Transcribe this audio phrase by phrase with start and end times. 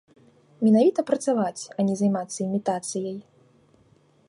[0.67, 3.17] Менавіта працаваць, а не займацца імітацыяй.